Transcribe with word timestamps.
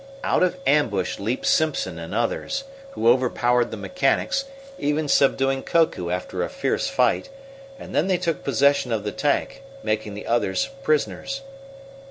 Out 0.23 0.41
of 0.41 0.57
ambush 0.65 1.19
leaped 1.19 1.45
Simpson 1.45 1.99
and 1.99 2.11
others, 2.11 2.63
who 2.93 3.07
overpowered 3.07 3.69
the 3.69 3.77
mechanics, 3.77 4.45
even 4.79 5.07
subduing 5.07 5.61
Koku 5.61 6.09
after 6.09 6.41
a 6.41 6.49
fierce 6.49 6.87
fight, 6.87 7.29
and 7.77 7.93
then 7.93 8.07
they 8.07 8.17
took 8.17 8.43
possession 8.43 8.91
of 8.91 9.03
the 9.03 9.11
tank, 9.11 9.61
making 9.83 10.15
the 10.15 10.25
others 10.25 10.69
prisoners. 10.81 11.41